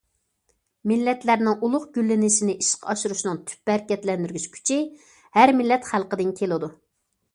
مىللەتلەرنىڭ 0.91 1.59
ئۇلۇغ 1.67 1.85
گۈللىنىشىنى 1.97 2.55
ئىشقا 2.63 2.91
ئاشۇرۇشنىڭ 2.95 3.43
تۈپ 3.51 3.73
ھەرىكەتلەندۈرگۈچ 3.75 4.49
كۈچى 4.57 4.81
ھەر 5.39 5.55
مىللەت 5.61 5.87
خەلقىدىن 5.91 6.33
كېلىدۇ. 6.41 6.73